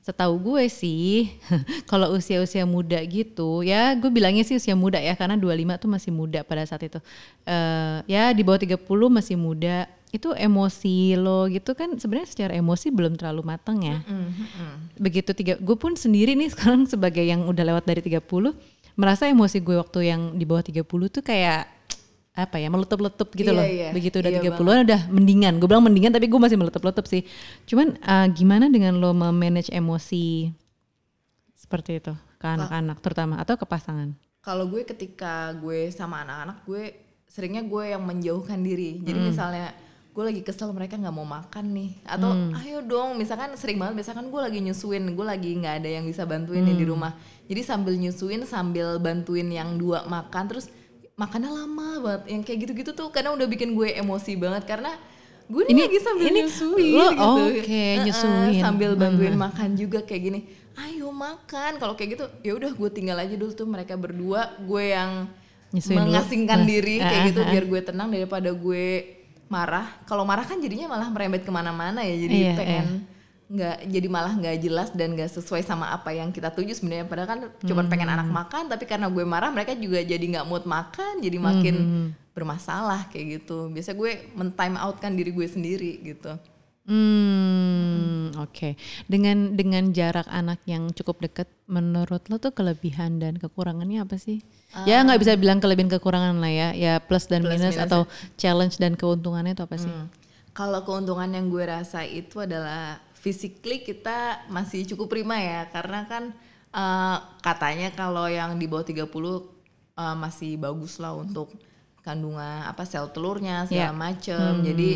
[0.06, 1.34] Setahu gue sih
[1.90, 6.10] kalau usia-usia muda gitu ya gue bilangnya sih usia muda ya karena 25 tuh masih
[6.14, 7.02] muda pada saat itu.
[7.42, 9.90] Eh, ya di bawah 30 masih muda.
[10.14, 14.00] Itu emosi lo gitu kan sebenarnya secara emosi belum terlalu matang ya
[14.96, 18.22] begitu tiga gue pun sendiri nih sekarang sebagai yang udah lewat dari 30
[18.96, 21.75] merasa emosi gue waktu yang di bawah 30 tuh kayak
[22.36, 23.64] apa ya meletup-letup gitu Iya, loh.
[23.64, 23.88] iya.
[23.96, 25.56] begitu udah Iya 30-an udah mendingan.
[25.56, 27.24] Gue bilang mendingan tapi gue masih meletup-letup sih.
[27.64, 30.52] Cuman eh, gimana dengan lo memanage emosi
[31.56, 34.12] seperti itu ke anak-anak terutama atau ke pasangan?
[34.44, 36.82] Kalau gue ketika gue sama anak-anak gue
[37.26, 39.00] seringnya gue yang menjauhkan diri.
[39.00, 39.72] Jadi misalnya
[40.12, 42.32] gue lagi kesel mereka nggak mau makan nih atau
[42.64, 46.24] ayo dong misalkan sering banget misalkan gue lagi nyusuin gue lagi nggak ada yang bisa
[46.24, 47.12] bantuin nih di rumah.
[47.48, 50.68] Jadi sambil nyusuin sambil bantuin yang dua makan terus
[51.16, 52.22] makannya lama banget.
[52.28, 54.92] Yang kayak gitu-gitu tuh kadang udah bikin gue emosi banget karena
[55.48, 57.24] gue Ini- lagi sambil ini nyusuin lo- gitu.
[57.24, 58.60] oke, Heeh, nyusuin.
[58.60, 60.40] sambil bantuin makan juga kayak gini.
[60.76, 61.80] Ayo makan.
[61.80, 64.60] Kalau kayak gitu ya udah gue tinggal aja dulu tuh mereka berdua.
[64.60, 65.24] Gue yang
[65.72, 66.04] Nyusuin dulu.
[66.12, 68.86] mengasingkan Mas- diri ah, kayak gitu ah, biar gue tenang daripada gue
[69.48, 69.86] marah.
[70.04, 72.12] Kalau marah kan jadinya malah merembet ke mana-mana ya.
[72.14, 72.86] Jadi Iya, pengen
[73.46, 77.28] nggak jadi malah nggak jelas dan nggak sesuai sama apa yang kita tuju sebenarnya padahal
[77.30, 78.16] kan cuma pengen Hmm.
[78.18, 82.08] anak makan tapi karena gue marah mereka juga jadi nggak mood makan jadi makin Hmm,
[82.34, 86.34] bermasalah kayak gitu biasa gue men time out kan diri gue sendiri gitu
[86.86, 88.78] Hmm, oke.
[89.06, 94.42] Dengan dengan jarak anak yang cukup dekat, menurut lo tuh kelebihan dan kekurangannya apa sih?
[94.84, 98.04] ya nggak bisa bilang kelebihan kekurangan lah ya, ya plus dan Plus minus minus atau
[98.36, 99.90] challenge dan keuntungannya itu apa sih?
[99.90, 100.06] Hmm.
[100.52, 106.30] Kalau keuntungan yang gue rasa itu adalah physically kita masih cukup prima ya karena kan
[106.70, 111.50] eh, katanya kalau yang di bawah 30 eh, masih bagus lah untuk
[112.00, 113.90] kandungan apa sel telurnya segala Ya.
[113.90, 114.88] macem jadi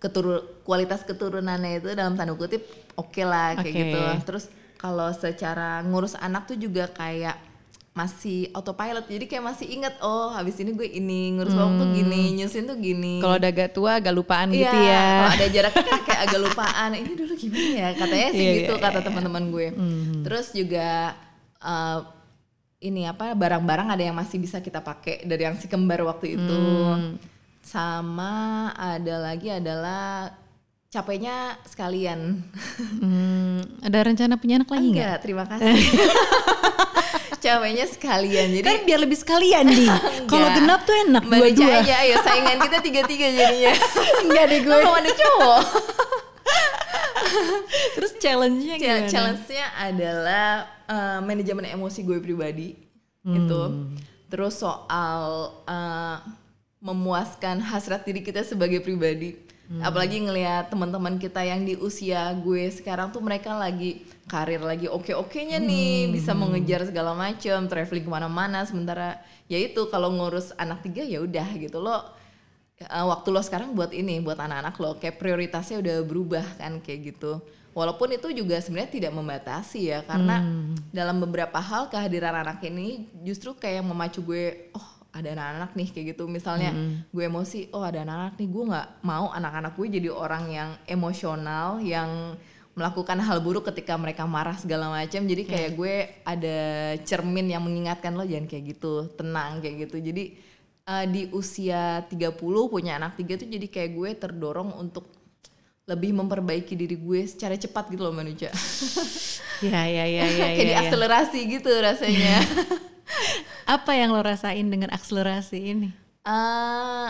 [0.00, 0.26] ketur
[0.64, 2.64] kualitas keturunannya itu dalam tanda kutip
[2.96, 3.80] oke lah kayak Oke.
[3.84, 4.44] gitu terus
[4.80, 7.36] kalau secara ngurus anak tuh juga kayak
[7.98, 12.38] masih autopilot jadi kayak masih inget oh habis ini gue ini ngurus bawang tuh gini
[12.38, 15.02] nyusin tuh gini Kalau udah agak tua agak lupaan Iya, gitu ya.
[15.02, 16.90] Kalau ada jarak kan kayak agak lupaan.
[16.94, 17.88] Ini dulu gimana ya?
[17.98, 19.66] Katanya sih Iya, gitu iya, kata teman-teman gue.
[20.22, 20.88] Terus juga
[21.58, 21.98] eh,
[22.78, 26.62] ini apa barang-barang ada yang masih bisa kita pakai dari yang si kembar waktu itu.
[27.66, 30.30] Sama ada lagi adalah
[30.88, 32.46] capeknya sekalian.
[33.02, 35.02] Hmm, ada rencana punya anak lagi nggak?
[35.02, 35.74] Enggak, terima kasih.
[37.48, 38.46] capeknya sekalian.
[38.60, 39.88] Jadi Kan biar lebih sekalian nih.
[40.30, 41.74] Kalau genap tuh enak Mbak dua-dua.
[41.80, 43.72] aja ayo saingan kita tiga-tiga jadinya.
[44.28, 44.76] Enggak deh gue.
[44.76, 45.62] Belum ada cowok.
[47.96, 49.08] Terus challenge-nya Chal- gimana?
[49.08, 50.48] Challenge-nya adalah
[50.84, 52.76] eh, manajemen emosi gue pribadi
[53.24, 53.88] gitu.
[54.28, 55.24] Terus soal
[55.64, 56.16] eh,
[56.78, 59.48] memuaskan hasrat diri kita sebagai pribadi.
[59.84, 65.58] Apalagi ngelihat teman-teman kita yang di usia gue sekarang tuh mereka lagi karir lagi oke-okenya
[65.58, 68.62] nih, bisa mengejar segala macam, traveling ke mana-mana.
[68.68, 72.18] Sementara ya itu kalau ngurus anak tiga ya udah gitu loh
[72.86, 77.14] uh, waktu lo sekarang buat ini buat anak-anak lo kayak prioritasnya udah berubah kan kayak
[77.14, 77.42] gitu.
[77.74, 80.42] Walaupun itu juga sebenarnya tidak membatasi ya karena
[80.90, 86.06] dalam beberapa hal kehadiran anak ini justru kayak memacu gue oh ada anak-anak nih kayak
[86.16, 86.26] gitu.
[86.26, 86.74] Misalnya
[87.14, 91.78] gue emosi oh ada anak-anak nih gue nggak mau anak-anak gue jadi orang yang emosional
[91.78, 92.34] yang
[92.78, 96.58] melakukan hal buruk ketika mereka marah segala macam jadi kayak gue ada
[97.02, 100.24] cermin yang mengingatkan lo jangan kayak gitu tenang kayak gitu jadi
[100.86, 102.38] uh, di usia 30
[102.70, 105.10] punya anak tiga tuh jadi kayak gue terdorong untuk
[105.90, 108.54] lebih memperbaiki diri gue secara cepat gitu loh manusia
[109.58, 110.46] Ya ya ya ya.
[110.54, 110.68] kayak ya, ya.
[110.70, 112.38] diakselerasi gitu rasanya
[113.68, 115.90] Apa yang lo rasain dengan akselerasi ini?
[116.24, 117.08] Eh,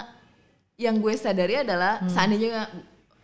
[0.79, 2.67] yang gue sadari adalah seandainya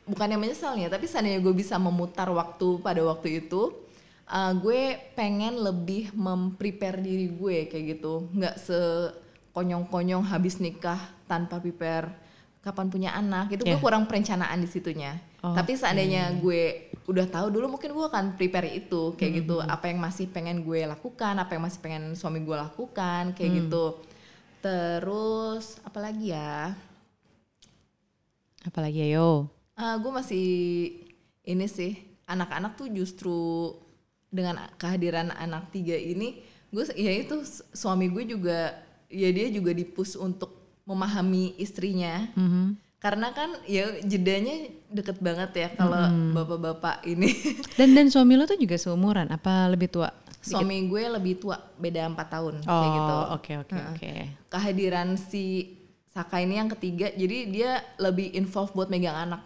[0.04, 3.72] bukannya menyesalnya tapi seandainya gue bisa memutar waktu pada waktu itu
[4.28, 4.80] eh, gue
[5.16, 8.28] pengen lebih memprepare diri gue kayak gitu.
[8.32, 12.12] Nggak sekonyong-konyong habis nikah tanpa prepare.
[12.64, 13.84] Kapan punya anak itu gue Yeah.
[13.84, 15.20] kurang perencanaan di situnya.
[15.44, 19.60] Tapi seandainya gue udah tahu dulu mungkin gue akan prepare itu kayak gitu.
[19.60, 24.00] apa yang masih pengen gue lakukan apa yang masih pengen suami gue lakukan kayak gitu.
[24.64, 26.72] Terus apalagi ya?
[28.64, 29.52] Apalagi ayo.
[29.74, 30.46] Ah, gue masih
[31.42, 33.74] ini sih anak-anak tuh justru
[34.30, 38.74] dengan kehadiran anak tiga ini gue ya itu su- suami gue juga
[39.06, 40.50] ya dia juga dipus untuk
[40.84, 42.26] memahami istrinya.
[42.98, 44.54] Karena kan ya jedanya
[44.88, 47.28] deket banget ya kalau bapak-bapak ini.
[47.78, 49.28] Dan dan suami lo tuh juga seumuran?
[49.28, 50.10] Apa lebih tua?
[50.44, 53.14] suami gue lebih tua beda empat tahun kayak gitu.
[53.16, 54.10] Oh oke oke oke.
[54.52, 55.72] kehadiran si
[56.04, 59.40] Saka ini yang ketiga jadi dia lebih involve buat megang anak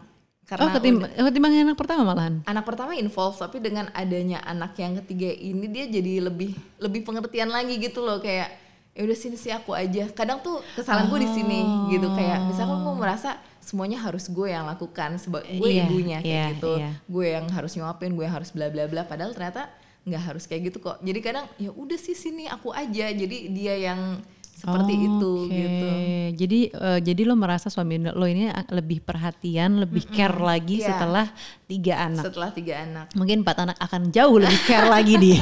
[0.48, 2.40] Oh karena ketimbang, ketimbang yang anak pertama malahan?
[2.48, 7.52] anak pertama involve tapi dengan adanya anak yang ketiga ini dia jadi lebih lebih pengertian
[7.52, 8.48] lagi gitu loh kayak
[8.96, 11.60] ya udah sini sih aku aja kadang tuh kesalahan gue di sini
[11.92, 16.32] gitu kayak misalkan gue merasa semuanya harus gue yang lakukan sebagai gue Iya, ibunya kayak
[16.32, 16.90] iya, gitu iya.
[17.04, 19.68] gue yang harus nyuapin gue yang harus bla bla bla padahal ternyata
[20.08, 23.74] nggak harus kayak gitu kok jadi kadang ya udah sih sini aku aja jadi dia
[23.76, 24.24] yang
[24.58, 25.88] seperti itu Oke, gitu
[26.34, 30.90] Jadi eh, jadi lo merasa suami lo ini lebih perhatian, lebih care lagi Iya.
[30.90, 31.26] setelah
[31.64, 32.22] tiga anak.
[32.26, 35.40] setelah tiga anak Mungkin empat anak akan jauh lebih care lagi dia.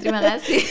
[0.00, 0.58] terima kasih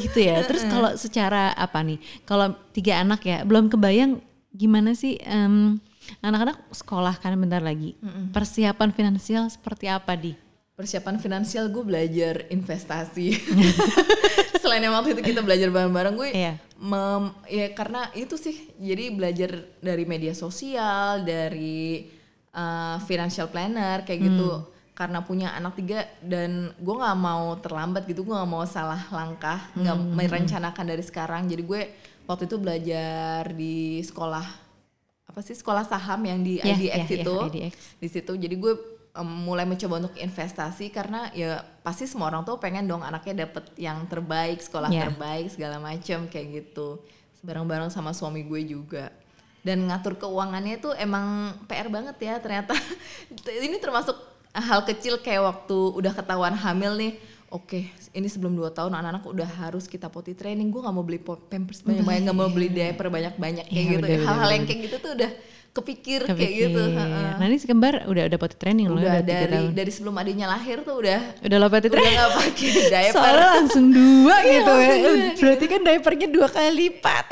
[0.00, 0.44] gitu ya.
[0.44, 1.98] Terus kalau secara apa nih?
[2.22, 5.78] Kalau tiga anak ya, belum kebayang gimana sih em,
[6.20, 7.96] anak-anak sekolah kan bentar lagi.
[8.30, 10.32] Persiapan finansial seperti apa di?
[10.74, 13.28] Persiapan finansial gue belajar investasi.
[14.62, 16.54] Selain yang waktu itu kita belajar bareng-bareng gue Iya.
[16.76, 22.10] mem- ya karena itu sih jadi belajar dari media sosial dari
[22.50, 24.50] uh, financial planner kayak gitu.
[24.94, 29.58] Karena punya anak tiga dan gue nggak mau terlambat gitu gue nggak mau salah langkah
[29.74, 31.46] nggak merencanakan dari sekarang.
[31.46, 31.82] Jadi gue
[32.24, 34.46] waktu itu belajar di sekolah
[35.24, 37.36] apa sih sekolah saham yang di Iya, IDX iya, iya, itu.
[37.44, 37.72] IDX.
[37.98, 38.74] di situ jadi gue
[39.14, 43.70] em, mulai mencoba untuk investasi karena ya pasti semua orang tuh pengen dong anaknya dapet
[43.76, 45.08] yang terbaik sekolah Iya.
[45.08, 46.98] terbaik segala macam kayak gitu
[47.40, 49.12] bareng-bareng sama suami gue juga
[49.62, 52.74] dan ngatur keuangannya tuh emang PR banget ya ternyata
[53.66, 54.16] ini termasuk
[54.50, 57.14] hal kecil kayak waktu udah ketahuan hamil nih
[57.54, 60.74] Oke, ini sebelum 2 tahun anak-anak udah harus kita potty training.
[60.74, 64.06] Gue nggak mau beli pampers banyak-banyak, nggak mau beli diaper banyak-banyak kayak Iya, gitu.
[64.26, 65.30] Hal-hal yang kayak gitu tuh udah
[65.74, 66.78] kepikir, kayak gitu.
[66.78, 66.96] Kepikir.
[66.96, 67.30] heeh.
[67.34, 69.70] Nah ini si kembar udah udah potty training loh, udah udah tiga dari tahun.
[69.74, 72.14] dari sebelum adiknya lahir tuh udah Udah lo potty udah training.
[72.14, 74.94] nggak pakai diaper Soalnya langsung dua Iya, gitu ya.
[75.36, 77.24] Berarti kan diapernya dua kali lipat.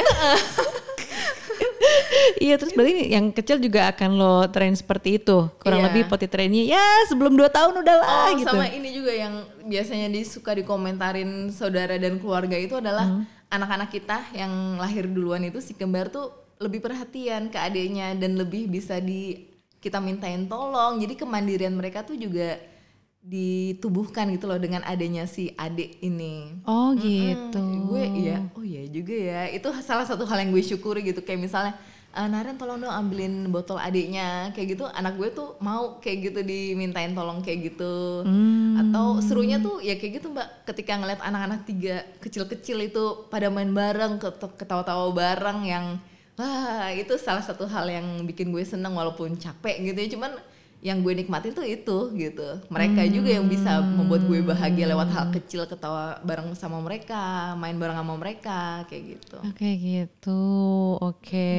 [2.37, 5.87] Iya terus berarti yang kecil juga akan lo train seperti itu kurang Iya.
[5.89, 8.47] lebih potty trainnya ya sebelum dua tahun udah lah oh gitu.
[8.49, 13.27] sama ini juga yang biasanya disuka dikomentarin saudara dan keluarga itu adalah Hmm.
[13.49, 16.31] anak-anak kita yang lahir duluan itu si kembar tuh
[16.63, 19.51] lebih perhatian ke adiknya dan lebih bisa di
[19.83, 21.03] kita mintain tolong.
[21.03, 22.55] Jadi kemandirian mereka tuh juga
[23.23, 26.59] ditubuhkan gitu loh dengan adanya si adik ini.
[26.67, 27.59] Oh gitu.
[27.59, 28.39] Hmm, gue iya.
[28.55, 29.43] Oh iya juga ya.
[29.51, 31.23] Itu salah satu hal yang gue syukuri gitu.
[31.23, 31.75] Kayak misalnya
[32.13, 34.51] "Eh, Naren tolong dong ambilin botol adiknya.
[34.55, 34.85] Kayak gitu.
[34.91, 38.27] Anak gue tuh mau kayak gitu dimintain tolong kayak gitu.
[38.75, 40.67] Atau serunya tuh ya kayak gitu mbak.
[40.67, 45.87] Ketika ngeliat anak-anak tiga kecil-kecil itu pada main bareng ket- ketawa-tawa bareng yang
[46.39, 50.33] wah itu salah satu hal yang bikin gue seneng walaupun capek gitu ya cuman
[50.83, 55.27] yang gue nikmatin tuh itu gitu mereka juga yang bisa membuat gue bahagia lewat hal
[55.31, 60.43] kecil ketawa bareng sama mereka main bareng sama mereka kayak gitu Oke gitu.
[61.03, 61.51] Oke.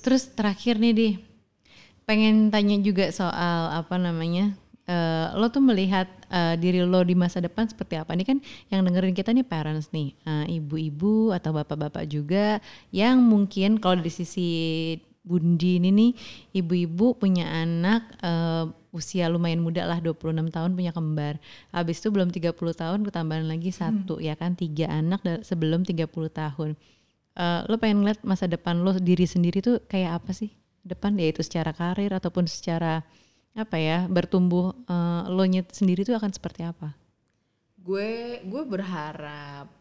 [0.00, 1.08] Terus terakhir nih di
[2.08, 4.56] pengen tanya juga soal apa namanya?
[4.88, 8.16] Eh, lo tuh melihat eh, diri lo di masa depan seperti apa?
[8.16, 8.40] Ini kan
[8.72, 14.12] yang dengerin kita nih parents nih, eh, ibu-ibu atau bapak-bapak juga yang mungkin kalau dari
[14.12, 14.48] sisi
[15.28, 16.10] Bundi ini nih
[16.56, 18.64] ibu-ibu punya anak eh,
[18.96, 21.36] usia lumayan muda lah 26 tahun punya kembar.
[21.68, 26.80] Habis itu belum 30 tahun ketambahan lagi satu ya kan tiga anak sebelum 30 tahun.
[27.36, 30.48] Eh, lo pengen ngeliat masa depan lo diri sendiri tuh kayak apa sih?
[30.80, 33.04] Depan yaitu secara karir ataupun secara
[33.56, 36.98] apa ya bertumbuh eh, lo nyet sendiri tuh akan seperti apa?
[37.88, 39.72] gue gue berharap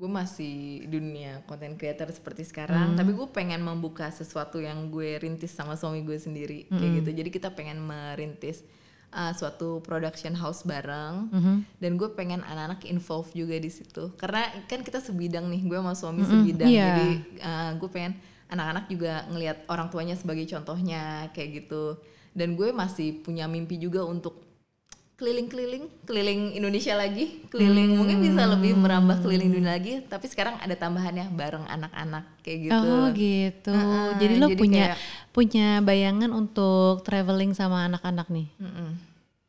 [0.00, 5.52] gue masih dunia content creator seperti sekarang tapi gue pengen membuka sesuatu yang gue rintis
[5.52, 7.10] sama suami gue sendiri kayak gitu.
[7.20, 8.64] Jadi kita pengen merintis
[9.12, 11.28] uh, suatu production house bareng.
[11.76, 14.16] Dan gue pengen anak-anak involve juga di situ.
[14.16, 16.70] Karena kan kita sebidang nih gue sama suami sebidang.
[16.72, 16.96] iya.
[16.96, 17.08] jadi
[17.44, 18.16] uh, gue pengen
[18.48, 22.00] anak-anak juga ngelihat orang tuanya sebagai contohnya kayak gitu
[22.32, 24.50] dan gue masih punya mimpi juga untuk
[25.20, 30.72] keliling-keliling, keliling Indonesia lagi, keliling mungkin bisa lebih merambah keliling dunia lagi, tapi sekarang ada
[30.72, 32.88] tambahannya bareng anak-anak kayak gitu.
[32.88, 33.74] Oh gitu.
[33.76, 38.96] Heeh, jadi lo jadi punya kayak- punya bayangan untuk traveling sama anak-anak nih Mm-mm.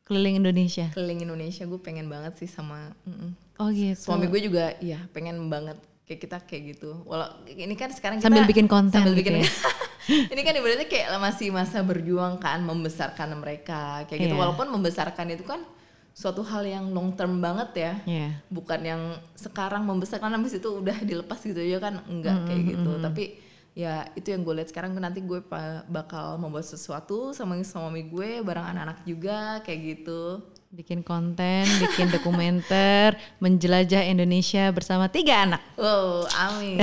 [0.04, 0.92] keliling Indonesia.
[0.92, 3.32] Keliling Indonesia gue pengen banget sih sama mm-mm.
[3.56, 3.96] Oh gitu.
[3.96, 5.80] suami gue juga, iya pengen banget
[6.12, 7.00] kayak kita kayak gitu.
[7.08, 9.48] Walau ini kan sekarang kita Sambil bikin konten sambil gitu bikin ya?
[10.36, 14.36] ini kan ibaratnya kayak masih masa berjuang kan membesarkan mereka kayak gitu.
[14.36, 14.42] Iya.
[14.44, 15.64] Walaupun membesarkan itu kan
[16.12, 17.92] suatu hal yang long term banget ya.
[18.04, 18.28] Iya.
[18.52, 23.24] bukan yang sekarang membesarkan habis itu udah dilepas gitu ya kan enggak kayak gitu tapi
[23.72, 25.40] ya itu yang gue lihat sekarang nanti gue
[25.88, 33.12] bakal membuat sesuatu sama suami gue bareng anak-anak juga kayak gitu Bikin konten, bikin dokumenter,
[33.44, 35.60] menjelajah Indonesia bersama tiga anak.
[35.76, 36.80] wow amin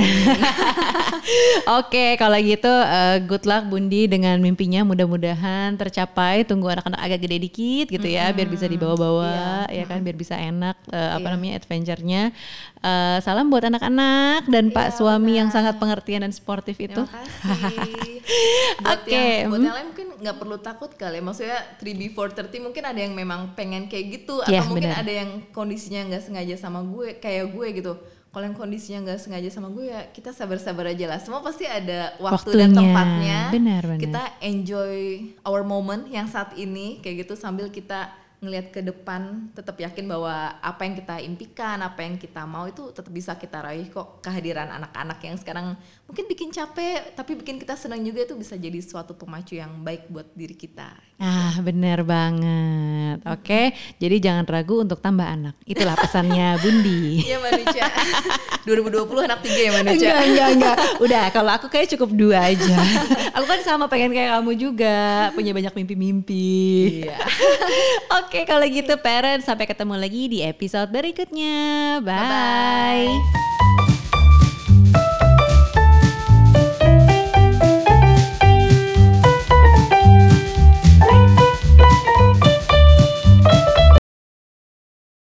[1.82, 6.46] Oke, kalau gitu eh, good luck Bundi dengan mimpinya mudah-mudahan tercapai.
[6.46, 10.78] Tunggu anak-anak agak gede dikit gitu ya, biar bisa dibawa-bawa, ya kan, biar bisa enak
[10.94, 12.30] eh, apa namanya adventure-nya.
[12.80, 16.96] Eh, salam buat anak-anak dan Pak suami yang sangat pengertian dan sportif itu.
[16.96, 18.24] terima kasih
[18.88, 19.68] buat Oke, yang buat hmm.
[19.68, 23.12] yang lain mungkin nggak perlu takut kali ya maksudnya 3 before 30 mungkin ada yang
[23.12, 25.04] memang pengen kayak gitu atau Iya, mungkin benar.
[25.04, 27.94] ada yang kondisinya nggak sengaja sama gue kayak gue gitu
[28.30, 32.16] kalau yang kondisinya nggak sengaja sama gue ya kita sabar-sabar aja lah semua pasti ada
[32.16, 32.78] waktu dan Waktunya.
[32.80, 34.00] tempatnya Benar, benar.
[34.00, 34.96] kita enjoy
[35.44, 38.08] our moment yang saat ini kayak gitu sambil kita
[38.40, 42.88] ngelihat ke depan tetap yakin bahwa apa yang kita impikan apa yang kita mau itu
[42.96, 45.76] tetap bisa kita raih kok kehadiran anak-anak yang sekarang
[46.10, 50.10] mungkin bikin capek tapi bikin kita senang juga itu bisa jadi suatu pemacu yang baik
[50.10, 50.90] buat diri kita.
[51.22, 53.22] Ah, benar banget.
[53.30, 55.54] Oke, jadi jangan ragu untuk tambah anak.
[55.70, 57.30] Itulah pesannya Bundi.
[57.30, 57.86] Iya manusia.
[58.66, 60.10] 2020 anak tiga ya manusia.
[60.10, 60.76] Enggak, enggak, enggak.
[60.98, 62.78] Udah, kalau aku kayak cukup dua aja.
[63.38, 67.06] aku kan sama pengen kayak kamu juga, punya banyak mimpi-mimpi.
[67.06, 67.22] Iya.
[68.26, 72.02] Oke, kalau gitu parents sampai ketemu lagi di episode berikutnya.
[72.02, 73.14] Bye.
[73.14, 73.99] Bye-bye.